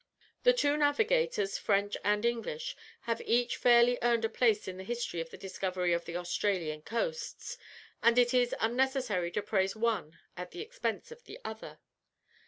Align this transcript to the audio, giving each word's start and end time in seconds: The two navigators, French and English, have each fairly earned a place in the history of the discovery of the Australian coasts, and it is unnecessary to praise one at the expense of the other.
The 0.41 0.53
two 0.53 0.77
navigators, 0.77 1.59
French 1.59 1.95
and 2.03 2.25
English, 2.25 2.75
have 3.01 3.21
each 3.23 3.57
fairly 3.57 3.99
earned 4.01 4.25
a 4.25 4.29
place 4.29 4.67
in 4.67 4.77
the 4.77 4.83
history 4.83 5.21
of 5.21 5.29
the 5.29 5.37
discovery 5.37 5.93
of 5.93 6.05
the 6.05 6.17
Australian 6.17 6.81
coasts, 6.81 7.55
and 8.01 8.17
it 8.17 8.33
is 8.33 8.55
unnecessary 8.59 9.29
to 9.29 9.43
praise 9.43 9.75
one 9.75 10.17
at 10.35 10.49
the 10.49 10.61
expense 10.61 11.11
of 11.11 11.25
the 11.25 11.37
other. 11.45 11.77